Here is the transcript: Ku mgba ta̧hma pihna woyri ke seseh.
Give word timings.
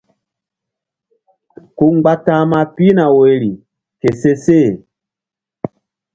Ku 1.77 1.85
mgba 1.93 2.13
ta̧hma 2.25 2.59
pihna 2.75 3.05
woyri 3.15 3.51
ke 3.99 4.09
seseh. 4.19 4.71